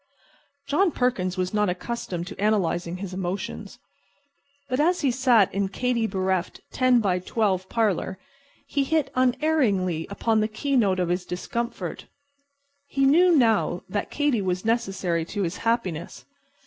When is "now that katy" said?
13.37-14.41